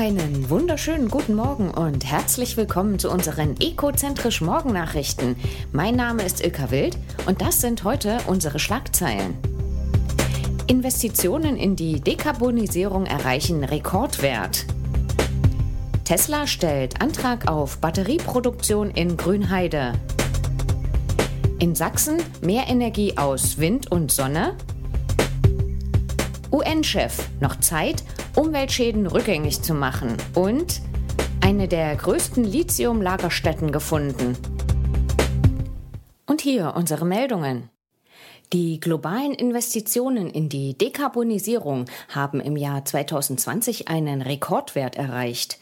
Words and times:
Einen 0.00 0.48
wunderschönen 0.48 1.10
guten 1.10 1.34
Morgen 1.34 1.70
und 1.70 2.06
herzlich 2.10 2.56
willkommen 2.56 2.98
zu 2.98 3.10
unseren 3.10 3.60
Ecozentrisch 3.60 4.40
Morgennachrichten. 4.40 5.36
Mein 5.72 5.94
Name 5.94 6.22
ist 6.22 6.42
Ilka 6.42 6.70
Wild 6.70 6.96
und 7.26 7.42
das 7.42 7.60
sind 7.60 7.84
heute 7.84 8.16
unsere 8.26 8.58
Schlagzeilen. 8.58 9.36
Investitionen 10.68 11.58
in 11.58 11.76
die 11.76 12.00
Dekarbonisierung 12.00 13.04
erreichen 13.04 13.62
Rekordwert. 13.62 14.64
Tesla 16.04 16.46
stellt 16.46 17.02
Antrag 17.02 17.50
auf 17.50 17.76
Batterieproduktion 17.76 18.92
in 18.92 19.18
Grünheide. 19.18 19.92
In 21.58 21.74
Sachsen 21.74 22.16
mehr 22.40 22.68
Energie 22.68 23.18
aus 23.18 23.58
Wind 23.58 23.92
und 23.92 24.10
Sonne. 24.10 24.56
UN-Chef, 26.52 27.28
noch 27.40 27.60
Zeit, 27.60 28.02
Umweltschäden 28.34 29.06
rückgängig 29.06 29.62
zu 29.62 29.72
machen. 29.72 30.16
Und 30.34 30.80
eine 31.40 31.68
der 31.68 31.94
größten 31.94 32.44
Lithium-Lagerstätten 32.44 33.70
gefunden. 33.70 34.36
Und 36.26 36.40
hier 36.40 36.74
unsere 36.76 37.04
Meldungen. 37.04 37.70
Die 38.52 38.80
globalen 38.80 39.32
Investitionen 39.32 40.28
in 40.28 40.48
die 40.48 40.76
Dekarbonisierung 40.76 41.84
haben 42.08 42.40
im 42.40 42.56
Jahr 42.56 42.84
2020 42.84 43.86
einen 43.86 44.22
Rekordwert 44.22 44.96
erreicht. 44.96 45.58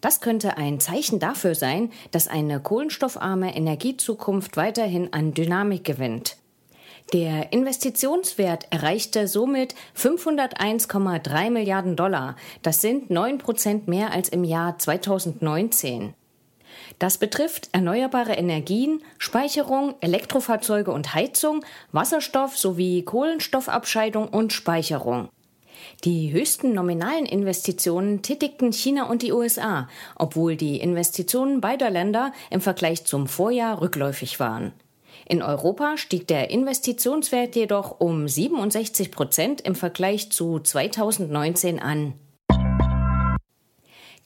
Das 0.00 0.20
könnte 0.20 0.56
ein 0.56 0.78
Zeichen 0.78 1.18
dafür 1.18 1.56
sein, 1.56 1.90
dass 2.12 2.28
eine 2.28 2.60
kohlenstoffarme 2.60 3.56
Energiezukunft 3.56 4.56
weiterhin 4.56 5.12
an 5.12 5.34
Dynamik 5.34 5.82
gewinnt. 5.82 6.36
Der 7.12 7.52
Investitionswert 7.52 8.68
erreichte 8.70 9.26
somit 9.26 9.74
501,3 9.96 11.50
Milliarden 11.50 11.96
Dollar. 11.96 12.36
Das 12.62 12.80
sind 12.80 13.10
9 13.10 13.38
Prozent 13.38 13.88
mehr 13.88 14.12
als 14.12 14.28
im 14.28 14.44
Jahr 14.44 14.78
2019. 14.78 16.14
Das 17.00 17.18
betrifft 17.18 17.68
erneuerbare 17.72 18.34
Energien, 18.34 19.02
Speicherung, 19.18 19.96
Elektrofahrzeuge 20.00 20.92
und 20.92 21.12
Heizung, 21.12 21.64
Wasserstoff 21.90 22.56
sowie 22.56 23.02
Kohlenstoffabscheidung 23.02 24.28
und 24.28 24.52
Speicherung. 24.52 25.30
Die 26.04 26.30
höchsten 26.30 26.72
nominalen 26.74 27.26
Investitionen 27.26 28.22
tätigten 28.22 28.72
China 28.72 29.08
und 29.10 29.22
die 29.22 29.32
USA, 29.32 29.88
obwohl 30.14 30.54
die 30.54 30.78
Investitionen 30.80 31.60
beider 31.60 31.90
Länder 31.90 32.32
im 32.50 32.60
Vergleich 32.60 33.04
zum 33.04 33.26
Vorjahr 33.26 33.80
rückläufig 33.80 34.38
waren. 34.38 34.72
In 35.26 35.42
Europa 35.42 35.96
stieg 35.96 36.26
der 36.26 36.50
Investitionswert 36.50 37.56
jedoch 37.56 38.00
um 38.00 38.26
67 38.26 39.10
Prozent 39.10 39.60
im 39.60 39.74
Vergleich 39.74 40.30
zu 40.32 40.58
2019 40.58 41.80
an. 41.80 42.14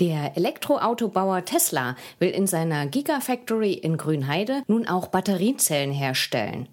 Der 0.00 0.36
Elektroautobauer 0.36 1.44
Tesla 1.44 1.94
will 2.18 2.30
in 2.30 2.46
seiner 2.46 2.86
Gigafactory 2.86 3.74
in 3.74 3.98
Grünheide 3.98 4.62
nun 4.66 4.88
auch 4.88 5.08
Batteriezellen 5.08 5.92
herstellen. 5.92 6.68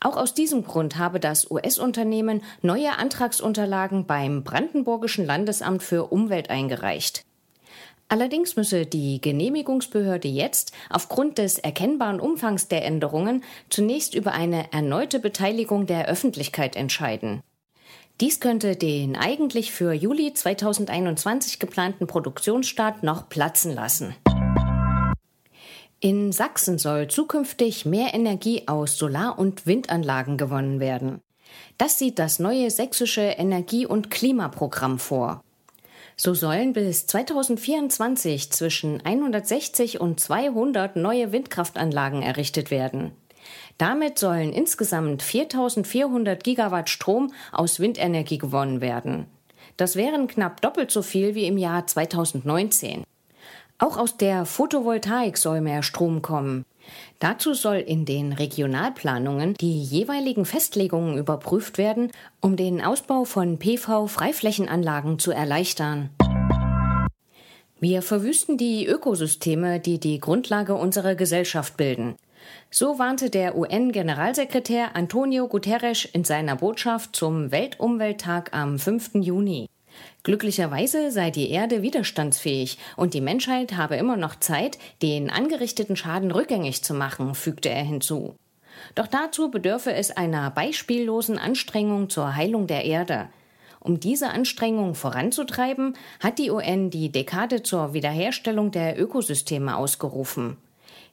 Auch 0.00 0.16
aus 0.16 0.34
diesem 0.34 0.64
Grund 0.64 0.98
habe 0.98 1.20
das 1.20 1.50
US-Unternehmen 1.50 2.42
neue 2.62 2.98
Antragsunterlagen 2.98 4.06
beim 4.06 4.42
Brandenburgischen 4.42 5.24
Landesamt 5.24 5.82
für 5.82 6.12
Umwelt 6.12 6.50
eingereicht. 6.50 7.24
Allerdings 8.08 8.54
müsse 8.54 8.86
die 8.86 9.20
Genehmigungsbehörde 9.20 10.28
jetzt 10.28 10.72
aufgrund 10.90 11.38
des 11.38 11.58
erkennbaren 11.58 12.20
Umfangs 12.20 12.68
der 12.68 12.84
Änderungen 12.84 13.42
zunächst 13.68 14.14
über 14.14 14.32
eine 14.32 14.72
erneute 14.72 15.18
Beteiligung 15.18 15.86
der 15.86 16.06
Öffentlichkeit 16.06 16.76
entscheiden. 16.76 17.42
Dies 18.20 18.40
könnte 18.40 18.76
den 18.76 19.16
eigentlich 19.16 19.72
für 19.72 19.92
Juli 19.92 20.32
2021 20.32 21.58
geplanten 21.58 22.06
Produktionsstart 22.06 23.02
noch 23.02 23.28
platzen 23.28 23.74
lassen. 23.74 24.14
In 26.00 26.30
Sachsen 26.30 26.78
soll 26.78 27.08
zukünftig 27.08 27.84
mehr 27.84 28.14
Energie 28.14 28.68
aus 28.68 28.96
Solar- 28.96 29.38
und 29.38 29.66
Windanlagen 29.66 30.36
gewonnen 30.36 30.78
werden. 30.78 31.20
Das 31.78 31.98
sieht 31.98 32.18
das 32.18 32.38
neue 32.38 32.70
sächsische 32.70 33.22
Energie- 33.22 33.86
und 33.86 34.10
Klimaprogramm 34.10 34.98
vor. 34.98 35.42
So 36.18 36.32
sollen 36.32 36.72
bis 36.72 37.06
2024 37.06 38.50
zwischen 38.50 39.04
160 39.04 40.00
und 40.00 40.18
200 40.18 40.96
neue 40.96 41.30
Windkraftanlagen 41.30 42.22
errichtet 42.22 42.70
werden. 42.70 43.12
Damit 43.76 44.18
sollen 44.18 44.52
insgesamt 44.52 45.22
4400 45.22 46.42
Gigawatt 46.42 46.88
Strom 46.88 47.32
aus 47.52 47.80
Windenergie 47.80 48.38
gewonnen 48.38 48.80
werden. 48.80 49.26
Das 49.76 49.94
wären 49.94 50.26
knapp 50.26 50.62
doppelt 50.62 50.90
so 50.90 51.02
viel 51.02 51.34
wie 51.34 51.46
im 51.46 51.58
Jahr 51.58 51.86
2019. 51.86 53.04
Auch 53.78 53.98
aus 53.98 54.16
der 54.16 54.46
Photovoltaik 54.46 55.36
soll 55.36 55.60
mehr 55.60 55.82
Strom 55.82 56.22
kommen. 56.22 56.64
Dazu 57.18 57.52
soll 57.52 57.76
in 57.76 58.04
den 58.04 58.32
Regionalplanungen 58.32 59.54
die 59.54 59.82
jeweiligen 59.82 60.44
Festlegungen 60.46 61.18
überprüft 61.18 61.76
werden, 61.76 62.10
um 62.40 62.56
den 62.56 62.80
Ausbau 62.80 63.24
von 63.24 63.58
PV-Freiflächenanlagen 63.58 65.18
zu 65.18 65.30
erleichtern. 65.30 66.10
Wir 67.78 68.00
verwüsten 68.00 68.56
die 68.56 68.86
Ökosysteme, 68.86 69.80
die 69.80 70.00
die 70.00 70.20
Grundlage 70.20 70.74
unserer 70.74 71.14
Gesellschaft 71.14 71.76
bilden. 71.76 72.14
So 72.70 72.98
warnte 72.98 73.28
der 73.28 73.56
UN-Generalsekretär 73.56 74.96
Antonio 74.96 75.48
Guterres 75.48 76.06
in 76.06 76.24
seiner 76.24 76.56
Botschaft 76.56 77.14
zum 77.14 77.50
Weltumwelttag 77.50 78.54
am 78.54 78.78
5. 78.78 79.16
Juni. 79.16 79.68
Glücklicherweise 80.22 81.10
sei 81.10 81.30
die 81.30 81.50
Erde 81.50 81.82
widerstandsfähig 81.82 82.78
und 82.96 83.14
die 83.14 83.20
Menschheit 83.20 83.76
habe 83.76 83.96
immer 83.96 84.16
noch 84.16 84.36
Zeit, 84.36 84.78
den 85.02 85.30
angerichteten 85.30 85.96
Schaden 85.96 86.30
rückgängig 86.30 86.82
zu 86.82 86.94
machen, 86.94 87.34
fügte 87.34 87.68
er 87.68 87.84
hinzu. 87.84 88.34
Doch 88.94 89.06
dazu 89.06 89.50
bedürfe 89.50 89.92
es 89.92 90.10
einer 90.10 90.50
beispiellosen 90.50 91.38
Anstrengung 91.38 92.10
zur 92.10 92.34
Heilung 92.34 92.66
der 92.66 92.84
Erde. 92.84 93.28
Um 93.80 94.00
diese 94.00 94.30
Anstrengung 94.30 94.96
voranzutreiben, 94.96 95.94
hat 96.20 96.38
die 96.38 96.50
UN 96.50 96.90
die 96.90 97.12
Dekade 97.12 97.62
zur 97.62 97.94
Wiederherstellung 97.94 98.72
der 98.72 99.00
Ökosysteme 99.00 99.76
ausgerufen. 99.76 100.56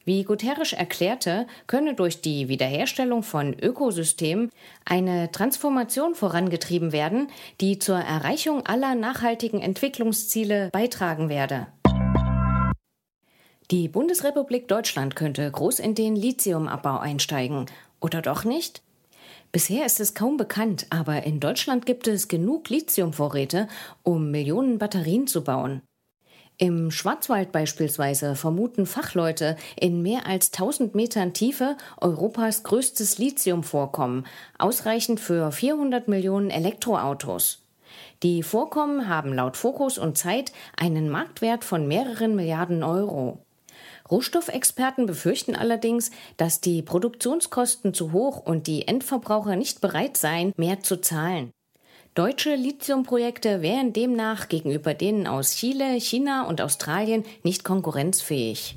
Wie 0.06 0.24
Guterres 0.24 0.74
erklärte, 0.74 1.48
könne 1.66 1.94
durch 1.94 2.20
die 2.20 2.50
Wiederherstellung 2.50 3.24
von 3.24 3.54
Ökosystemen 3.58 4.50
eine 4.84 5.32
Transformation 5.32 6.14
vorangetrieben 6.14 6.92
werden, 6.92 7.30
die 7.62 7.80
zur 7.80 8.00
Erreichung 8.00 8.66
aller 8.66 8.96
nachhaltigen 8.96 9.62
Entwicklungsziele 9.62 10.70
beitragen 10.74 11.30
werde. 11.30 11.68
Die 13.72 13.88
Bundesrepublik 13.88 14.68
Deutschland 14.68 15.16
könnte 15.16 15.50
groß 15.50 15.80
in 15.80 15.96
den 15.96 16.18
Lithiumabbau 16.18 17.00
einsteigen. 17.00 17.68
Oder 18.02 18.22
doch 18.22 18.44
nicht? 18.44 18.82
Bisher 19.54 19.86
ist 19.86 20.02
es 20.02 20.16
kaum 20.16 20.36
bekannt, 20.36 20.88
aber 20.90 21.24
in 21.24 21.40
Deutschland 21.40 21.86
gibt 21.86 22.08
es 22.08 22.28
genug 22.28 22.70
Lithiumvorräte, 22.70 23.70
um 24.04 24.32
Millionen 24.32 24.80
Batterien 24.80 25.28
zu 25.28 25.44
bauen. 25.44 25.82
Im 26.58 26.92
Schwarzwald 26.92 27.52
beispielsweise 27.52 28.36
vermuten 28.36 28.86
Fachleute 28.86 29.58
in 29.76 30.04
mehr 30.04 30.28
als 30.28 30.54
1000 30.54 30.94
Metern 30.94 31.34
Tiefe 31.34 31.78
Europas 32.00 32.64
größtes 32.64 33.18
Lithiumvorkommen, 33.18 34.28
ausreichend 34.60 35.20
für 35.20 35.52
400 35.52 36.08
Millionen 36.08 36.52
Elektroautos. 36.52 37.64
Die 38.22 38.44
Vorkommen 38.44 39.08
haben 39.08 39.34
laut 39.34 39.58
Fokus 39.58 39.98
und 39.98 40.18
Zeit 40.18 40.52
einen 40.78 41.10
Marktwert 41.10 41.64
von 41.64 41.88
mehreren 41.88 42.36
Milliarden 42.36 42.84
Euro. 42.84 43.40
Rohstoffexperten 44.10 45.06
befürchten 45.06 45.56
allerdings, 45.56 46.12
dass 46.38 46.62
die 46.62 46.84
Produktionskosten 46.84 47.94
zu 47.94 48.12
hoch 48.12 48.38
und 48.46 48.68
die 48.68 48.88
Endverbraucher 48.88 49.56
nicht 49.56 49.82
bereit 49.82 50.18
seien, 50.18 50.54
mehr 50.56 50.82
zu 50.82 51.02
zahlen. 51.02 51.52
Deutsche 52.16 52.54
Lithiumprojekte 52.54 53.64
wären 53.64 53.92
demnach 53.92 54.48
gegenüber 54.48 54.94
denen 54.94 55.26
aus 55.26 55.56
Chile, 55.56 56.00
China 56.00 56.44
und 56.44 56.62
Australien 56.62 57.24
nicht 57.42 57.64
konkurrenzfähig. 57.64 58.76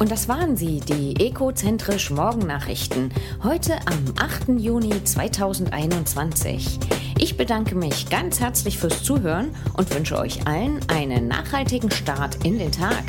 Und 0.00 0.10
das 0.10 0.26
waren 0.26 0.56
sie, 0.56 0.80
die 0.80 1.24
Ecozentrisch 1.24 2.10
Morgennachrichten, 2.10 3.12
heute 3.44 3.74
am 3.86 4.12
8. 4.18 4.60
Juni 4.60 5.04
2021. 5.04 6.80
Ich 7.20 7.36
bedanke 7.36 7.76
mich 7.76 8.10
ganz 8.10 8.40
herzlich 8.40 8.76
fürs 8.76 9.04
Zuhören 9.04 9.54
und 9.76 9.94
wünsche 9.94 10.18
euch 10.18 10.44
allen 10.48 10.80
einen 10.88 11.28
nachhaltigen 11.28 11.92
Start 11.92 12.44
in 12.44 12.58
den 12.58 12.72
Tag. 12.72 13.04